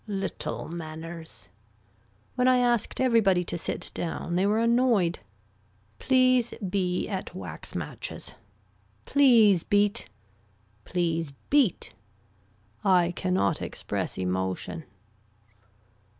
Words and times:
Little 0.07 0.67
manners. 0.67 1.47
When 2.33 2.47
I 2.47 2.57
asked 2.57 2.99
everybody 2.99 3.43
to 3.43 3.55
sit 3.55 3.91
down 3.93 4.33
they 4.33 4.47
were 4.47 4.57
annoyed. 4.57 5.19
Please 5.99 6.55
be 6.67 7.07
at 7.07 7.35
wax 7.35 7.75
matches. 7.75 8.33
Please 9.05 9.63
beat. 9.63 10.09
Please 10.85 11.33
beat. 11.51 11.93
I 12.83 13.11
cannot 13.15 13.61
express 13.61 14.17
emotion. 14.17 14.85